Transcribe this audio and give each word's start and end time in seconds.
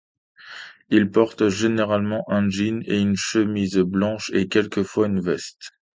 Il 0.89 1.11
porte 1.11 1.49
généralement 1.49 2.25
un 2.27 2.49
jean 2.49 2.81
et 2.87 2.99
une 2.99 3.15
chemise 3.15 3.77
blanche, 3.77 4.31
et 4.33 4.47
quelques-fois 4.47 5.05
une 5.05 5.21
veste. 5.21 5.73